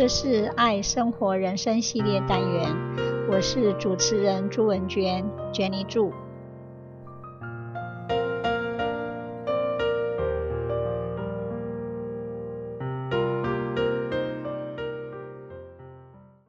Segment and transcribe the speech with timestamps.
[0.00, 2.74] 这是爱生活人生系列单元，
[3.30, 5.22] 我是主持人朱文娟
[5.52, 6.10] ，Jenny 朱。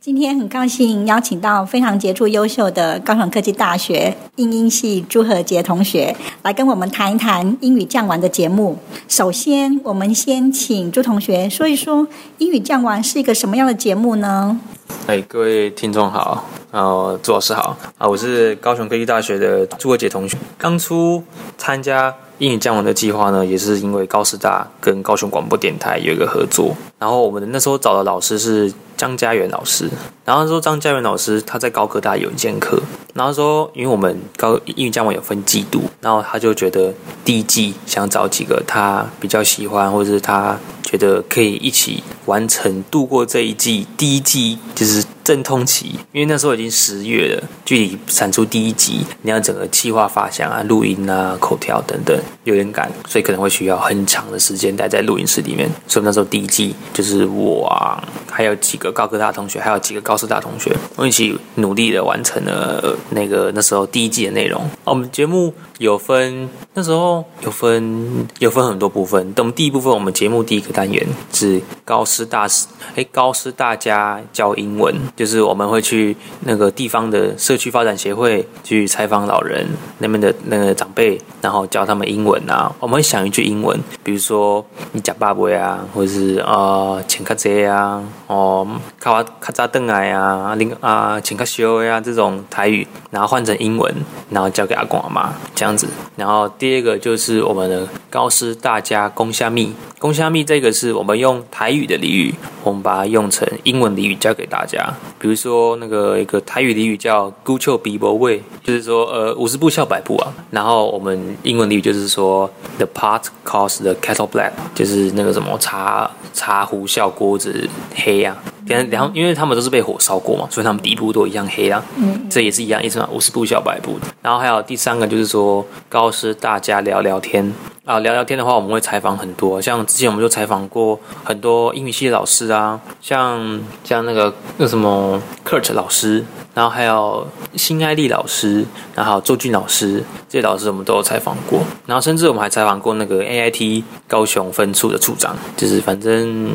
[0.00, 8.76] 今天很高兴邀请到非常杰出优秀的高雄科技大学英英系朱和杰同学来跟我们谈一谈英语酱玩的节目。
[9.06, 12.04] 首先，我们先请朱同学说一说
[12.38, 14.58] 英语酱玩是一个什么样的节目呢？
[15.06, 21.22] 哎，各位听众好，然后朱老师好啊，我是高雄科技大学的朱和杰同学，刚出
[21.56, 22.12] 参加。
[22.38, 28.70] 英语酱玩的计划呢，也是因为高师大跟高雄广播电台有一个合作，然后我们那时候找的老师是
[29.04, 29.86] 张家元老师，
[30.24, 32.80] 然后说张家元老师他在高科大有一间课，
[33.12, 36.90] 然后说因为我们高英语酱玩有分季度，然后他就觉得
[37.22, 45.04] 第一季想找几个他比较喜欢，或者是他觉得可以一起完成度过这一季，第一季就是。
[45.24, 55.66] 阵痛期，因为那时候已经十月了，距离产出第一集，你要整个企划发想啊、录音啊、口条等等有点赶，所以可能会需要很长的时间待在录音室里面。
[55.88, 64.62] 所以那时候第一季就是我啊，还有几个高科大同学，还有几个高师大同学，我们一起努力的完成了那个那时候第一季的内容。
[64.84, 69.32] 我们节目有分，那时候有分有分很多部分。
[69.32, 74.94] 等我们第一部分，我们节目第一个单元是高师大师，哎，高师大家教英文。
[75.16, 79.66] 就是我们会去那个地方的社区发展协会去采访老人
[79.98, 82.72] 那边的那个长辈，然后教他们英文啊。
[82.78, 88.66] 我们会想一句英文，比如说你讲爸爸啊，或者是啊请卡姐啊，哦
[89.00, 93.92] 卡哇卡扎邓来啊，林啊请卡修呀这种台语，然后换成英文，
[94.30, 95.88] 然后教给阿公阿妈这样子。
[96.16, 104.92] 然后第二个就是我们的高师大家公虾米，公虾米这个是我们用台语的俚语，我们把它用成英文俚语教给大家。
[105.18, 110.32] 比如说那个一个台语俚语叫“孤丘比伯位”，就是说呃五十步笑百步啊。
[110.50, 118.36] 然后我们英文俚语就是说 “the pot calls the kettle black”，就是那个什么茶茶壶笑锅子黑、啊。
[118.66, 121.82] 然后因为他们都是被火烧过嘛，所以他们底部都一样黑啦。
[121.96, 123.98] 嗯，这也是一样意思嘛，五十步笑百步。
[124.22, 127.52] 然后还有第三个就是说高师大家聊聊天。
[127.84, 138.64] 啊，聊聊天的话，我们会采访很多，像之前我们就采访过很多英语系的老师啊，像像那个那什么 Kurt 老师，然后还有辛爱丽老师，
[138.94, 146.52] 然后还有周俊老师，这些老师我们都有采访过，然后甚至我们还采访过那个 AIT 高雄分处的处长，就是反正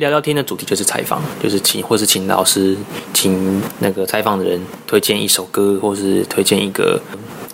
[0.00, 2.74] 聊聊天的主题就是采访，就是请或是请老师，
[3.12, 6.98] 请那个采访的人推荐一首歌，或是推荐一个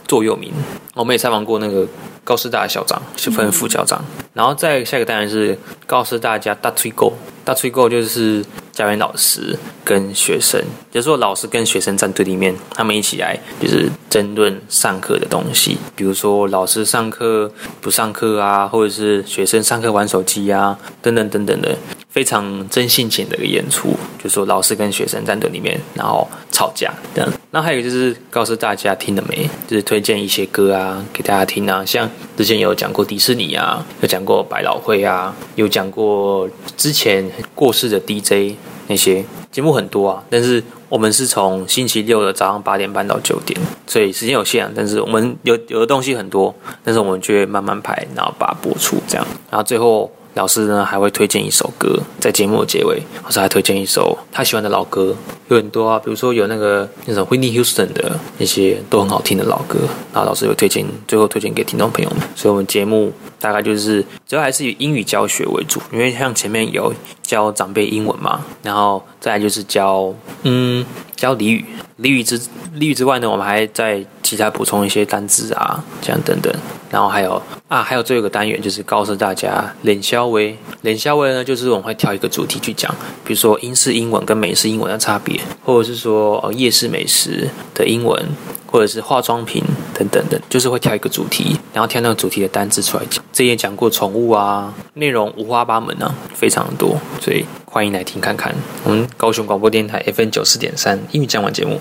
[0.06, 0.52] 座右铭。
[0.94, 1.86] 我们也采访过那个。
[2.26, 7.12] 高师大的校长，是分副校长，然后再下一个当然是告诉大家大吹狗，
[7.44, 17.48] 大吹狗就是教员老师跟学生，也就是说老师跟学生站对立面，他们一起来就是争论上课的东西，比如说老师上课
[17.80, 21.78] 不上课啊，或者是学生上课玩手机啊，等等等等的。
[22.16, 27.30] 非常真性情的一个演出，就是说老师跟学生站在里面，然后吵架这样。
[27.50, 31.84] 那还有就是告诉大家听了没，就是推荐一些歌啊给大家听啊。
[31.84, 38.56] 像之前有讲过迪士尼啊，有讲过百老汇啊，有讲过之前过世的 DJ
[38.86, 39.22] 那些
[39.52, 40.24] 节目很多啊。
[40.30, 44.72] 但是我们是从星期六的早上八点半到九点，所以时间有限。
[44.74, 49.26] 但是我们有有的东西很多，但是我们就会慢慢排，然后把它播出这样。
[49.50, 50.10] 然后最后。
[50.36, 55.16] 老师呢还会推荐一首歌，在节目的结尾，老师还推荐一首他喜欢的老歌，
[55.48, 59.78] 有很多啊，比如说有那个那种 Whitney Houston 的那些都很好听的老歌，
[60.12, 62.20] 然后老师有推荐，最后推荐给听众朋友们。
[62.36, 63.10] 所以，我们节目
[63.40, 66.92] 大概就是主要还是以英语教学为主，因为像前面有
[67.22, 70.84] 教长辈英文嘛，然后再来就是教嗯
[71.16, 71.64] 教俚语，
[71.98, 76.52] 俚语之俚语之外呢，我们还在其他补充一些单字啊，这样等等。
[76.90, 80.38] 然后还有啊，还有最后一个单元就是告诉大家练肖话。
[80.82, 82.94] 练肖话呢，就是我们会挑一个主题去讲，
[83.24, 88.24] 比如说英式英文跟美式英文的差别，或者是说呃夜市美食的英文，
[88.66, 89.62] 或者是化妆品
[89.92, 93.24] 等等等，就是会挑一个主题，然后挑那个主题的单字出来讲。
[93.32, 98.54] 这也讲过宠物啊，内容五花八门啊，非常多，所以欢迎来听看看。
[98.84, 101.80] 我们高雄广播电台 FM 九四点三英语讲完节目。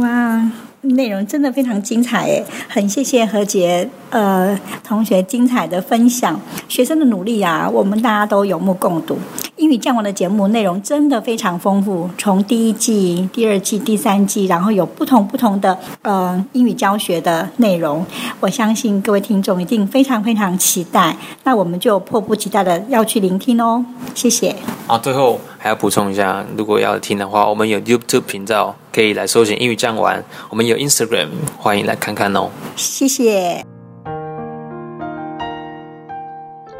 [0.00, 0.65] 哇！
[0.88, 6.40] 内容真的非常精彩诶，很谢谢何杰呃同学精彩的分享。
[6.68, 9.18] 学生的努力啊，我们大家都有目共睹。
[9.66, 18.06] 英语酱玩的节目内容真的非常丰富，从第一季、第二季、第三季，然后有不同不同的呃英语教学的内容。
[18.38, 23.84] 我相信各位听众一定非常非常期待，那我们就迫不及待的要去聆听哦。
[24.14, 24.54] 谢谢。
[24.86, 30.22] 啊，最后还要补充一下，如果要听的话，我们有 YouTube 频道，可以来搜寻英语酱玩。
[30.48, 32.50] 我们有 Instagram，欢迎来看看哦。
[32.76, 33.75] 谢谢。